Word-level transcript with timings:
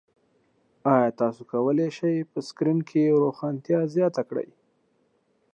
ایا 0.93 1.09
تاسو 1.19 1.41
کولی 1.51 1.87
شئ 1.97 2.15
په 2.31 2.39
سکرین 2.47 2.79
کې 2.89 3.03
روښانتیا 3.23 3.79
زیاته 3.95 4.21
کړئ؟ 4.29 4.49